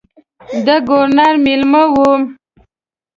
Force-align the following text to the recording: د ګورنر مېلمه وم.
د 0.65 0.67
ګورنر 0.87 1.33
مېلمه 1.45 1.81
وم. 1.93 2.21